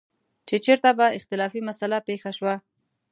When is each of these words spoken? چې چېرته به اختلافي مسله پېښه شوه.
چې 0.47 0.55
چېرته 0.65 0.89
به 0.97 1.05
اختلافي 1.19 1.59
مسله 1.69 1.97
پېښه 2.07 2.31
شوه. 2.37 2.55